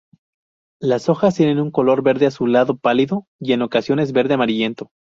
[0.81, 4.89] Las hojas tienen un color verde azulado pálido y, en ocasiones, verde amarillento.